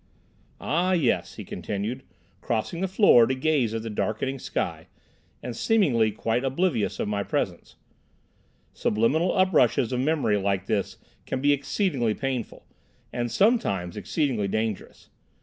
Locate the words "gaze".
3.35-3.71